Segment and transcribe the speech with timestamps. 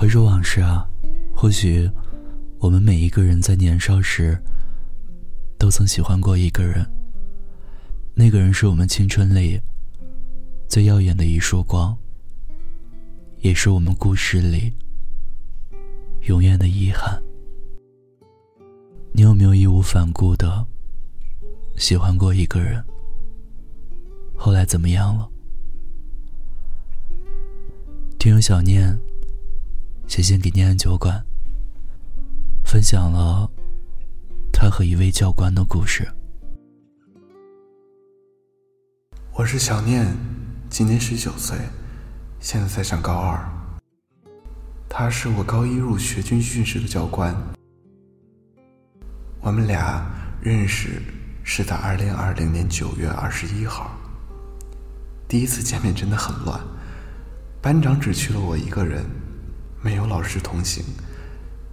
[0.00, 0.88] 回首往事啊，
[1.34, 1.86] 或许
[2.58, 4.34] 我们每一个人在年少时
[5.58, 6.82] 都曾喜欢过一个人。
[8.14, 9.60] 那个人是我们青春里
[10.66, 11.94] 最耀眼的一束光，
[13.40, 14.72] 也是我们故事里
[16.28, 17.22] 永远的遗憾。
[19.12, 20.66] 你有没有义无反顾的
[21.76, 22.82] 喜欢过一个人？
[24.34, 25.28] 后来怎么样了？
[28.18, 28.98] 听友小念。
[30.10, 31.24] 写信给念安酒馆，
[32.64, 33.48] 分享了
[34.52, 36.04] 他和一位教官的故事。
[39.32, 40.12] 我是小念，
[40.68, 41.56] 今年十九岁，
[42.40, 43.38] 现在在上高二。
[44.88, 47.32] 他是我高一入学军训时的教官。
[49.40, 50.10] 我们俩
[50.42, 51.00] 认识
[51.44, 53.96] 是在二零二零年九月二十一号。
[55.28, 56.60] 第一次见面真的很乱，
[57.62, 59.04] 班长只去了我一个人。
[59.82, 60.84] 没有老师同行，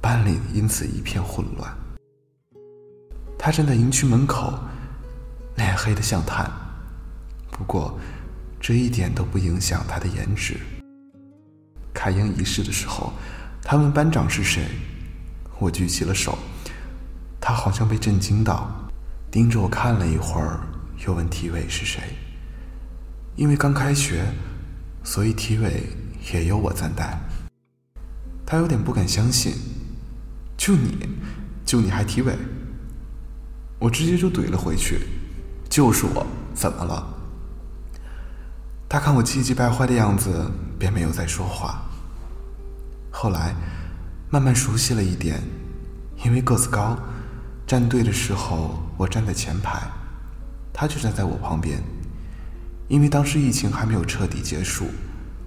[0.00, 1.74] 班里因此一片混乱。
[3.38, 4.58] 他站在营区门口，
[5.56, 6.50] 脸黑得像炭。
[7.50, 7.98] 不过，
[8.60, 10.58] 这一点都不影响他的颜值。
[11.94, 13.10] 开营仪式的时候，
[13.62, 14.66] 他问班长是谁，
[15.58, 16.38] 我举起了手。
[17.40, 18.70] 他好像被震惊到，
[19.30, 20.60] 盯着我看了一会儿，
[21.06, 22.02] 又问体委是谁。
[23.36, 24.26] 因为刚开学，
[25.02, 25.84] 所以体委
[26.32, 27.18] 也由我暂代。
[28.46, 29.54] 他有点不敢相信，
[30.56, 31.08] 就你，
[31.64, 32.36] 就你还体委？
[33.78, 35.00] 我直接就怼了回去，
[35.68, 37.06] 就是我，怎么了？
[38.88, 41.82] 他看我气急败坏的样子，便没有再说话。
[43.10, 43.54] 后来，
[44.30, 45.42] 慢慢熟悉了一点，
[46.24, 46.98] 因为个子高，
[47.66, 49.82] 站队的时候我站在前排，
[50.72, 51.82] 他就站在我旁边。
[52.88, 54.86] 因为当时疫情还没有彻底结束，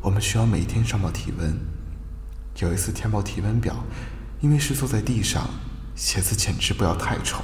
[0.00, 1.56] 我们需要每天上报体温。
[2.60, 3.74] 有一次填报体温表，
[4.40, 5.48] 因为是坐在地上，
[5.94, 7.40] 写字简直不要太丑。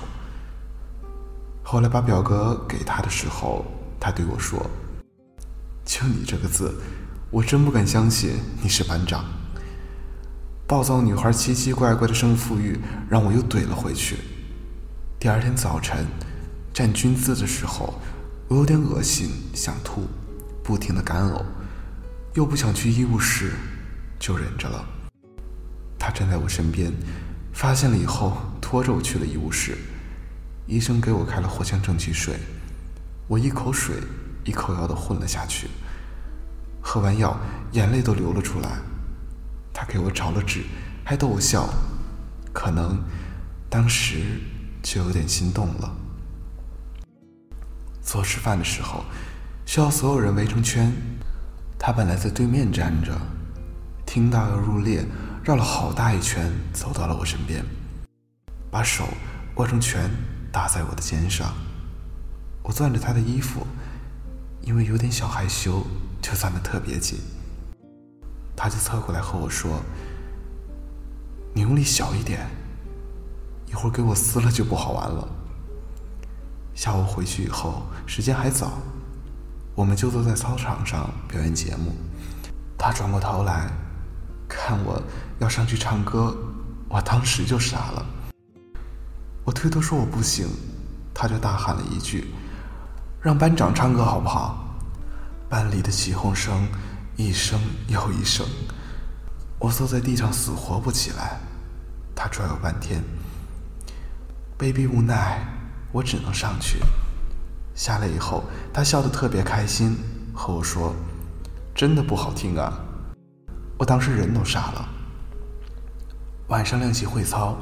[1.62, 3.65] 后来把表格给他的时候，
[4.00, 4.69] 他对我说
[5.87, 6.75] ：“就你这个字，
[7.31, 9.25] 我真不敢相信你是班长。”
[10.66, 14.17] 暴躁女孩奇奇怪怪的胜负欲让我又怼了回去。
[15.21, 16.06] 第二天早晨
[16.72, 17.94] 站军姿的时候，
[18.49, 20.09] 我有点恶心，想吐，
[20.62, 21.44] 不停的干呕，
[22.34, 23.53] 又不想去医务室，
[24.19, 24.84] 就忍着了。
[26.06, 26.92] 他站在我身边，
[27.54, 29.75] 发现了以后，拖着我去了医务室。
[30.66, 32.34] 医生给我开了藿香正气水，
[33.26, 33.97] 我一口水
[34.44, 35.66] 一口药的混了下去。
[36.82, 37.34] 喝完药，
[37.72, 38.69] 眼泪都流了出来。
[39.72, 40.64] 他给我找了纸，
[41.06, 41.66] 还逗我笑，
[42.53, 43.03] 可能
[43.70, 44.20] 当时
[44.82, 45.91] 就有点心动了。
[48.03, 49.04] 做吃饭的时候，
[49.64, 50.93] 需要所有人围成圈，
[51.78, 53.19] 他本来在对面站着，
[54.04, 55.03] 听到要入列。
[55.44, 57.62] 绕了好大一圈，走到了我身边，
[58.71, 59.05] 把手
[59.56, 60.10] 握成拳
[60.50, 61.53] 搭在我的肩上。
[62.62, 63.66] 我攥着他的衣服，
[64.62, 65.87] 因为有点小害羞，
[66.22, 67.19] 就攥得特别紧。
[68.56, 69.82] 他就侧过来和我说
[71.53, 72.49] ：“你用力小一点，
[73.66, 75.28] 一会儿给我撕了就不好玩了。”
[76.75, 78.78] 下午回去以后，时间还早，
[79.75, 81.93] 我们就坐在操场上表演节目。
[82.78, 83.71] 他转过头来。
[84.47, 85.03] 看我
[85.41, 86.37] 要上去唱歌，
[86.89, 88.06] 我当时就傻了。
[89.45, 90.49] 我推脱说我不行，
[91.12, 92.33] 他就大喊了一句
[93.21, 94.61] ：“让班长唱歌好不好？”
[95.50, 96.67] 班里的起哄声
[97.17, 98.47] 一声又一声，
[99.59, 101.39] 我坐在地上死活不起来。
[102.15, 103.03] 他拽我半天，
[104.56, 105.44] 被逼无奈，
[105.93, 106.78] 我只能上去。
[107.75, 109.97] 下来以后，他笑得特别开心，
[110.33, 110.94] 和我说
[111.75, 112.73] ：“真的不好听啊。”
[113.77, 114.89] 我当时人都傻了。
[116.49, 117.56] 晚上练习会操，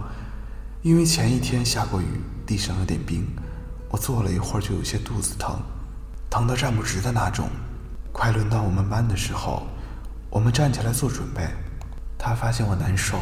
[0.83, 3.25] 因为前一天下过雨，地上有点冰，
[3.89, 5.61] 我坐了一会儿就有些肚子疼，
[6.29, 7.49] 疼得站不直的那种。
[8.11, 9.69] 快轮到我们班的时候，
[10.29, 11.49] 我们站起来做准备，
[12.19, 13.21] 他发现我难受，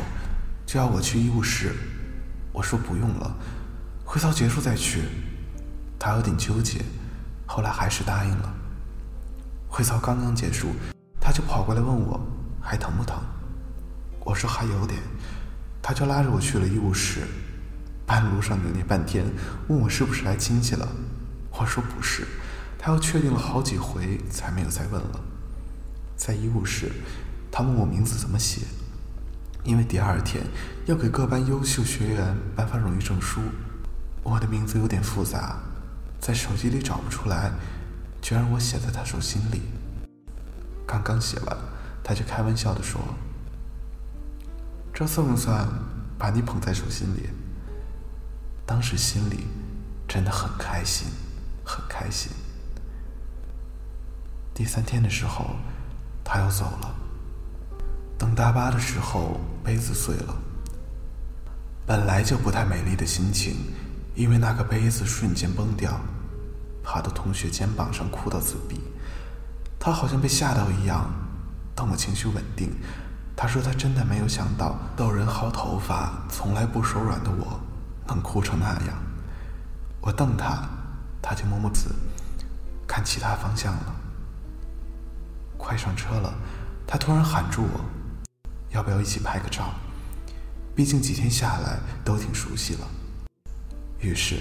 [0.64, 1.76] 就要我去医务室。
[2.52, 3.36] 我说不用了，
[4.02, 5.02] 会操结束再去。
[5.98, 6.82] 他有点纠结，
[7.46, 8.54] 后来还是答应了。
[9.68, 10.68] 会操刚刚结束，
[11.20, 12.18] 他就跑过来问我。
[12.62, 13.18] 还疼不疼？
[14.24, 15.00] 我说还有点，
[15.82, 17.20] 他就拉着我去了医务室。
[18.06, 19.24] 半路上扭捏半天，
[19.68, 20.88] 问我是不是来亲戚了。
[21.52, 22.26] 我说不是，
[22.78, 25.20] 他又确定了好几回才没有再问了。
[26.16, 26.90] 在医务室，
[27.52, 28.62] 他问我名字怎么写，
[29.62, 30.44] 因为第二天
[30.86, 33.40] 要给各班优秀学员颁发荣誉证书。
[34.22, 35.60] 我的名字有点复杂，
[36.20, 37.52] 在手机里找不出来，
[38.20, 39.62] 就让我写在他手心里。
[40.86, 41.56] 刚刚写完。
[42.02, 43.00] 他就开玩笑的说
[45.00, 45.66] ：“这算不算
[46.18, 47.30] 把你捧在手心里？
[48.66, 49.46] 当时心里
[50.06, 51.08] 真的很开心，
[51.64, 52.30] 很开心。
[54.52, 55.56] 第三天的时候，
[56.22, 56.94] 他要走了。
[58.18, 60.36] 等大巴的时候，杯子碎了。
[61.86, 63.56] 本来就不太美丽的心情，
[64.14, 65.98] 因为那个杯子瞬间崩掉，
[66.84, 68.78] 爬到同学肩膀上哭到自闭。
[69.78, 71.10] 他好像被吓到一样。
[71.74, 72.70] 等我情绪稳定，
[73.42, 77.58] 他说他真的没有想到，逗人薅头发从来不手软的我。
[78.06, 78.98] 能哭成那样，
[80.02, 80.68] 我瞪他，
[81.22, 81.90] 他就摸摸嘴，
[82.86, 83.96] 看其他方向了。
[85.56, 86.34] 快上车了，
[86.86, 87.80] 他突然喊住我，
[88.72, 89.70] 要不要一起拍个照？
[90.74, 92.86] 毕竟几天下来都挺熟悉了。
[94.00, 94.38] 于是，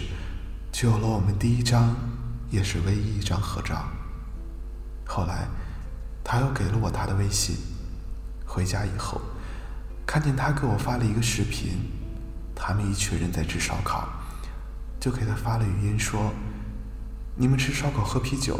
[0.73, 1.95] 就有了我们第一张，
[2.49, 3.81] 也是唯一一张合照。
[5.07, 5.47] 后来，
[6.21, 7.55] 他又给了我他的微信。
[8.49, 9.21] 回家以后，
[10.07, 11.87] 看见他给我发了一个视频。
[12.55, 14.09] 他们一群人在吃烧烤，
[14.99, 16.33] 就给他发了语音说
[17.37, 18.59] ：“你们吃烧烤喝啤酒。”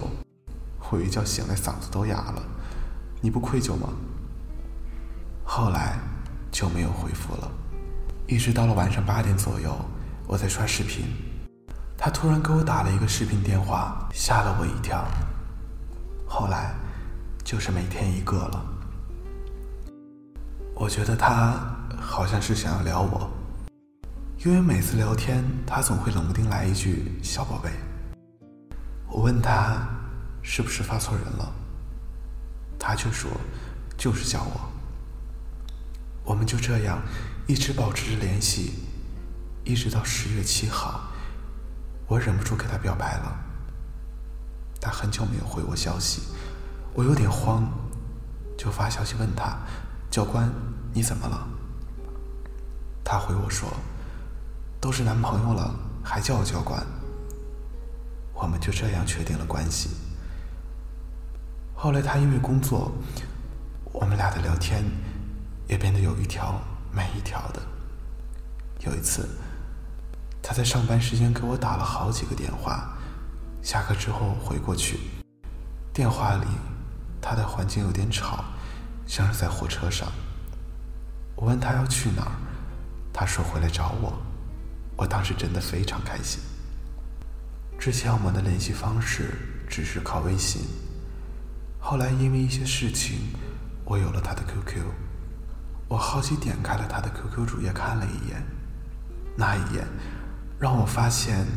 [0.92, 2.42] 我一觉醒来嗓子都哑了。
[3.20, 3.90] 你不愧疚吗？
[5.44, 5.98] 后来
[6.52, 7.52] 就没有回复了，
[8.28, 9.76] 一直到了晚上八点左右，
[10.28, 11.08] 我在刷视频，
[11.98, 15.04] 他突然给我打了一个视频电话，吓了我一跳。
[16.28, 16.76] 后来
[17.44, 18.79] 就是每天一个了。
[20.80, 21.60] 我觉得他
[22.00, 23.30] 好像是想要聊我。
[24.38, 27.70] 因为每次聊天，他总会冷不丁来一句“小宝贝”。
[29.12, 29.86] 我问他
[30.42, 31.54] 是不是发错人了，
[32.80, 33.30] 他却说
[33.98, 34.72] 就是叫我。
[36.24, 37.02] 我们就这样
[37.46, 38.76] 一直保持着联系，
[39.66, 41.10] 一直到十月七号，
[42.08, 43.38] 我忍不住给他表白了。
[44.80, 46.22] 他很久没有回我消息，
[46.94, 47.70] 我有点慌，
[48.58, 49.58] 就发消息问他
[50.10, 50.50] ：“教官，
[50.94, 51.48] 你怎么了？”
[53.04, 53.70] 他回我说。
[54.82, 56.82] 都是男朋友了，还叫我教官。
[58.34, 59.90] 我们就这样确定了关系。
[61.76, 62.90] 后来他因为工作，
[63.92, 64.86] 我们俩的聊天
[65.68, 66.62] 也变得有一条
[66.94, 67.62] 没一条的。
[68.86, 69.28] 有一次，
[70.42, 72.98] 他在上班时间给我打了好几个电话，
[73.62, 74.98] 下课之后回过去，
[75.94, 76.48] 电话里
[77.22, 78.46] 他的环境有点吵，
[79.06, 80.08] 像是在火车上。
[81.40, 82.32] 我问他要去哪儿，
[83.14, 84.12] 他说回来找我。
[84.98, 86.42] 我当时真的非常开心。
[87.80, 89.36] 之前我们的联系方式
[89.70, 90.64] 只是靠微信，
[91.80, 93.20] 后来因为一些事情，
[93.86, 94.84] 我有了他的 QQ。
[95.88, 98.44] 我好奇点开了他的 QQ 主页看了一眼，
[99.38, 99.88] 那一眼
[100.60, 101.48] 让我发现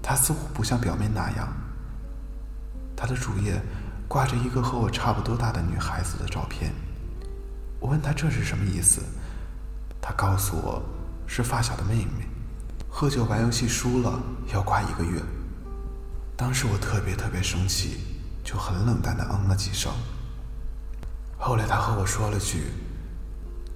[0.00, 1.52] 他似乎不像表面那样。
[2.94, 3.60] 他的主页
[4.06, 6.72] 挂着一个和我差不多大的女孩子的照片。
[7.86, 9.00] 我问他这是什么意思，
[10.02, 10.82] 他告诉我
[11.24, 12.26] 是发小的妹妹。
[12.88, 14.20] 喝酒玩游戏输了
[14.52, 15.22] 要挂一个月。
[16.36, 17.98] 当时我特别特别生气，
[18.42, 19.92] 就很冷淡的嗯了几声。
[21.38, 22.72] 后来他和我说了句：“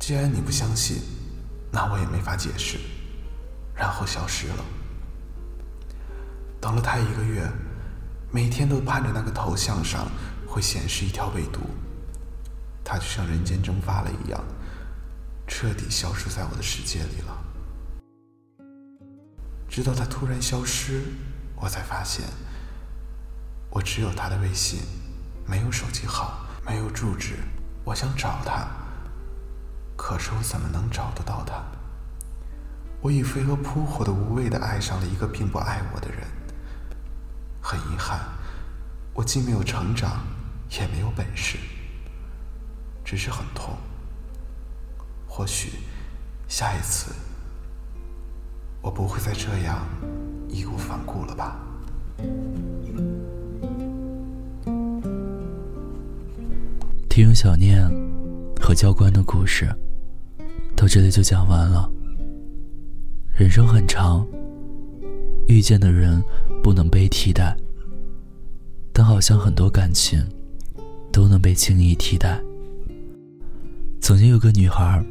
[0.01, 1.03] 既然你不相信，
[1.71, 2.79] 那我也没法解释。”
[3.77, 4.65] 然后消失了。
[6.61, 7.49] 等了他一个月，
[8.33, 10.09] 每天都盼着那个头像上
[10.49, 11.61] 会显示一条未读，
[12.91, 14.45] 他就像人间蒸发了一样，
[15.47, 17.39] 彻底消失在我的世界里了。
[19.69, 21.05] 直到他突然消失，
[21.55, 22.27] 我才发现，
[23.71, 24.81] 我只有他的微信，
[25.47, 27.37] 没有手机号，没有住址。
[27.85, 28.67] 我想找他，
[29.97, 31.63] 可是我怎么能找得到他？
[33.01, 36.27] 我以飞蛾扑火的无畏的爱上了一个并不爱我的人。
[37.63, 38.19] 很遗憾，
[39.15, 40.27] 我既没有成长，
[40.71, 41.57] 也没有本事，
[43.11, 43.77] 只是很痛。
[45.27, 45.71] 或许，
[46.47, 47.13] 下一次。
[48.81, 49.85] 我不会再这样
[50.49, 51.59] 义无反顾了吧？
[57.09, 57.85] 听小念
[58.61, 59.69] 和教官的故事
[60.77, 61.91] 到这里就讲完了。
[63.35, 64.25] 人生很长，
[65.49, 66.23] 遇见的人
[66.63, 67.57] 不能被替代，
[68.93, 70.25] 但好像很多感情
[71.11, 72.41] 都能被轻易替代。
[74.01, 75.05] 曾经有个女孩，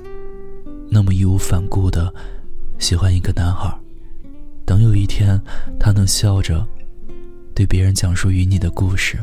[0.89, 2.13] 那么义无反顾的。
[2.79, 3.77] 喜欢一个男孩，
[4.65, 5.39] 等有一天
[5.77, 6.65] 她能笑着
[7.53, 9.17] 对别人讲述与你的故事，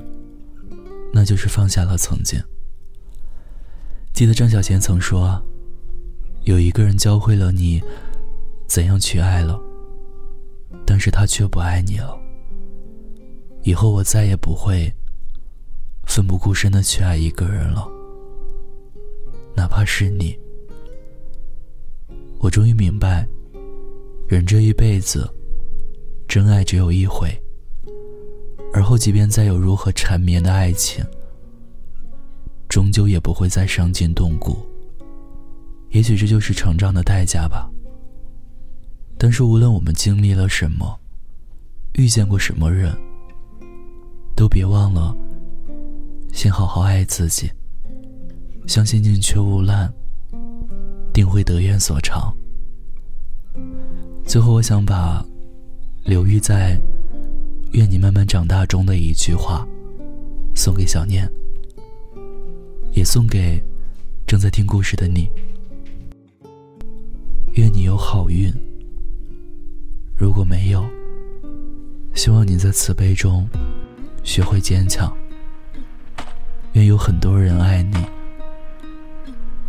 [1.12, 2.38] 那就是放下了曾经。
[4.12, 5.42] 记得张小娴曾说
[6.44, 7.82] ：“有一个人教会了你
[8.66, 9.58] 怎样去爱了，
[10.84, 12.14] 但是他却不爱你了。
[13.62, 14.92] 以后我再也不会
[16.04, 17.88] 奋不顾身的去爱一个人了，
[19.56, 20.38] 哪怕是你，
[22.38, 23.26] 我终于明白，
[24.28, 25.26] 人这一辈子，
[26.28, 27.28] 真爱只有一回。
[28.74, 31.02] 而后，即便再有如何缠绵的爱情，
[32.68, 34.58] 终究也不会再伤筋动骨。
[35.90, 37.70] 也许这就是成长的代价吧。
[39.16, 41.00] 但是，无论我们经历了什么，
[41.94, 42.94] 遇见过什么人，
[44.36, 45.16] 都别忘了，
[46.30, 47.50] 先好好爱自己。
[48.66, 49.88] 相信宁缺毋滥，
[51.12, 52.34] 定会得愿所偿。
[54.24, 55.24] 最后，我想把
[56.04, 56.76] 刘玉在
[57.72, 59.66] 《愿你慢慢长大》中的一句话
[60.54, 61.30] 送给小念，
[62.92, 63.62] 也送给
[64.26, 65.28] 正在听故事的你。
[67.52, 68.52] 愿你有好运。
[70.16, 70.84] 如果没有，
[72.14, 73.48] 希望你在慈悲中
[74.24, 75.10] 学会坚强。
[76.72, 77.96] 愿有很多人爱你。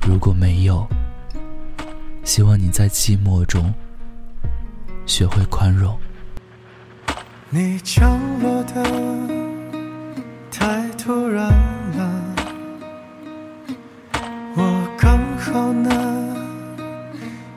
[0.07, 0.87] 如果没有，
[2.23, 3.73] 希望你在寂寞中
[5.05, 5.99] 学会宽容。
[7.49, 8.83] 你降落的
[10.49, 11.49] 太突然
[11.97, 12.35] 了，
[14.55, 16.37] 我刚好呢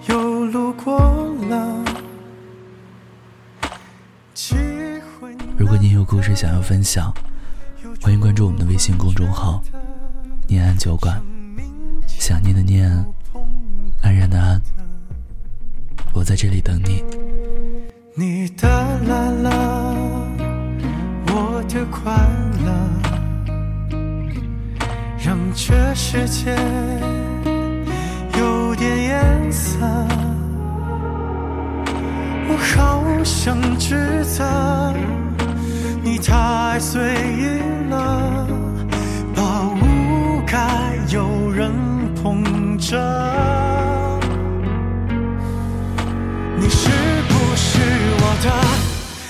[0.09, 0.99] 又路过
[1.49, 1.85] 了。
[5.57, 7.15] 如果你有故事想要分享，
[8.03, 9.63] 欢迎关注我们的微信公众号
[10.51, 11.23] “念安酒馆”。
[12.21, 12.87] 想念的念，
[14.03, 14.61] 安然的安，
[16.13, 17.03] 我在这里等你。
[18.15, 20.29] 你的来了，
[21.29, 22.13] 我的快
[22.63, 22.71] 乐，
[25.25, 26.55] 让这世界
[28.39, 29.79] 有点颜色。
[32.51, 34.95] 我好想指责
[36.03, 37.01] 你太随
[37.39, 38.47] 意了，
[42.91, 42.97] 着。
[46.57, 46.89] 你是
[47.29, 47.79] 不是
[48.19, 48.47] 我的？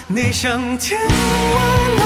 [0.07, 1.09] 你像天外
[2.01, 2.03] 来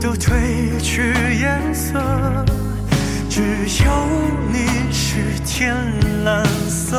[0.00, 1.98] 都褪去颜色，
[3.28, 3.40] 只
[3.84, 3.90] 有
[4.52, 5.74] 你是天
[6.24, 6.96] 蓝色。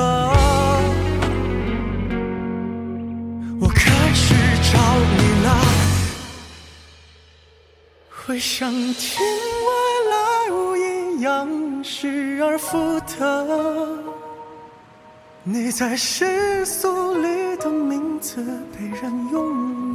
[3.59, 4.33] 我开始
[4.71, 4.77] 找
[5.17, 5.47] 你了，
[8.09, 9.21] 会像天
[9.65, 9.67] 外
[10.11, 10.15] 来
[10.53, 11.47] 物一样
[11.83, 13.15] 失而复得。
[15.43, 19.86] 你在世俗里的名字被人用了，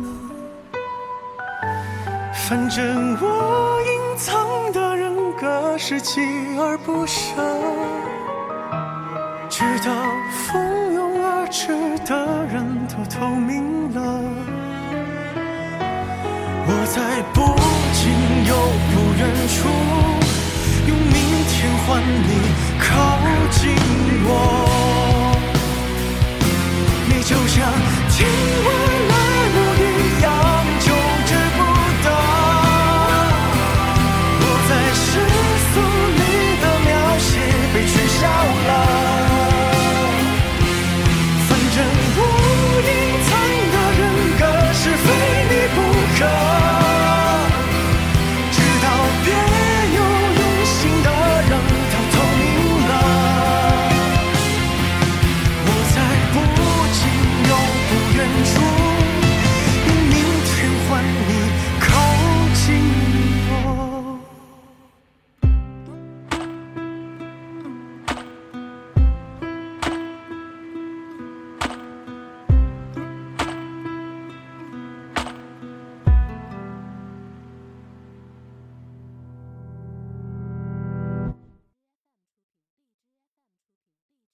[2.49, 6.21] 反正我隐藏的人格是锲
[6.59, 7.41] 而不舍。
[9.49, 9.93] 直到
[10.31, 11.69] 蜂拥而至
[12.05, 12.15] 的
[12.53, 14.01] 人都透明了，
[16.67, 17.41] 我在不
[17.95, 18.03] 近
[18.49, 18.53] 又
[18.91, 19.69] 不远处，
[20.89, 21.15] 用明
[21.49, 21.53] 天
[21.87, 22.31] 换你
[22.81, 22.85] 靠
[23.51, 23.61] 近
[24.27, 24.29] 我。
[27.09, 27.71] 你就像